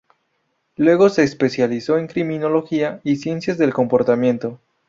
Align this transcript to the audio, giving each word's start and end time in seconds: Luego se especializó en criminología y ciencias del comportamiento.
Luego 0.77 1.09
se 1.09 1.21
especializó 1.21 1.99
en 1.99 2.07
criminología 2.07 2.99
y 3.03 3.17
ciencias 3.17 3.59
del 3.59 3.71
comportamiento. 3.71 4.59